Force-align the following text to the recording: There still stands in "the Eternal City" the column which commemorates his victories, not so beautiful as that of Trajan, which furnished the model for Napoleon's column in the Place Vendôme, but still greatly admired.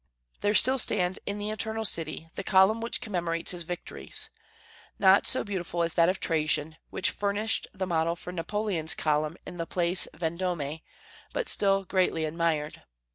There 0.39 0.55
still 0.55 0.79
stands 0.79 1.19
in 1.27 1.37
"the 1.37 1.51
Eternal 1.51 1.85
City" 1.85 2.27
the 2.33 2.43
column 2.43 2.81
which 2.81 3.01
commemorates 3.01 3.51
his 3.51 3.61
victories, 3.61 4.31
not 4.97 5.27
so 5.27 5.43
beautiful 5.43 5.83
as 5.83 5.93
that 5.93 6.09
of 6.09 6.19
Trajan, 6.19 6.77
which 6.89 7.11
furnished 7.11 7.67
the 7.71 7.85
model 7.85 8.15
for 8.15 8.31
Napoleon's 8.31 8.95
column 8.95 9.37
in 9.45 9.57
the 9.57 9.67
Place 9.67 10.07
Vendôme, 10.15 10.81
but 11.33 11.47
still 11.47 11.83
greatly 11.85 12.25
admired. 12.25 12.81